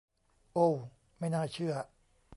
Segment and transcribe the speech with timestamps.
[0.53, 0.73] โอว
[1.17, 1.73] ไม่น่าเชื่อ!